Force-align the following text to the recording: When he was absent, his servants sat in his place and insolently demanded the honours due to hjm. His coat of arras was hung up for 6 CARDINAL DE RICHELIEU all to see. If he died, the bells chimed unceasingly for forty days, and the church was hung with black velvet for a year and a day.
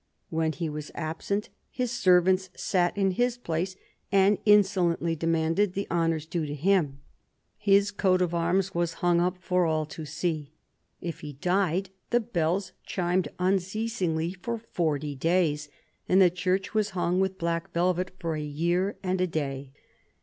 When 0.31 0.51
he 0.51 0.67
was 0.67 0.89
absent, 0.95 1.49
his 1.69 1.91
servants 1.91 2.49
sat 2.55 2.97
in 2.97 3.11
his 3.11 3.37
place 3.37 3.75
and 4.11 4.39
insolently 4.47 5.15
demanded 5.15 5.73
the 5.73 5.85
honours 5.91 6.25
due 6.25 6.47
to 6.47 6.55
hjm. 6.57 6.93
His 7.59 7.91
coat 7.91 8.19
of 8.19 8.33
arras 8.33 8.73
was 8.73 8.93
hung 9.05 9.21
up 9.21 9.37
for 9.37 9.63
6 9.63 9.69
CARDINAL 9.69 9.75
DE 9.75 9.77
RICHELIEU 9.77 9.77
all 9.77 9.85
to 9.85 10.05
see. 10.07 10.53
If 11.01 11.19
he 11.19 11.33
died, 11.33 11.89
the 12.09 12.19
bells 12.19 12.71
chimed 12.83 13.27
unceasingly 13.37 14.33
for 14.33 14.57
forty 14.71 15.13
days, 15.13 15.69
and 16.09 16.19
the 16.19 16.31
church 16.31 16.73
was 16.73 16.89
hung 16.97 17.19
with 17.19 17.37
black 17.37 17.71
velvet 17.71 18.09
for 18.17 18.33
a 18.35 18.41
year 18.41 18.97
and 19.03 19.21
a 19.21 19.27
day. 19.27 19.71